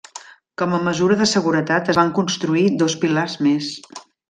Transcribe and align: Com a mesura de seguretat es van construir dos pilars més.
Com 0.61 0.71
a 0.77 0.79
mesura 0.87 1.17
de 1.19 1.27
seguretat 1.33 1.93
es 1.95 2.01
van 2.01 2.09
construir 2.17 2.65
dos 2.83 2.97
pilars 3.05 3.37
més. 3.49 3.71